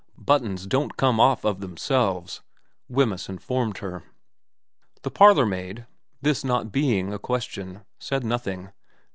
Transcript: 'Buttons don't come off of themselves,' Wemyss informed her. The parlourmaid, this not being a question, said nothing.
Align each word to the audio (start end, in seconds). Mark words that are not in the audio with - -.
'Buttons 0.17 0.65
don't 0.65 0.97
come 0.97 1.19
off 1.19 1.45
of 1.45 1.59
themselves,' 1.61 2.41
Wemyss 2.89 3.29
informed 3.29 3.77
her. 3.77 4.01
The 5.03 5.11
parlourmaid, 5.11 5.85
this 6.23 6.43
not 6.43 6.71
being 6.71 7.13
a 7.13 7.19
question, 7.19 7.85
said 7.99 8.23
nothing. 8.23 8.71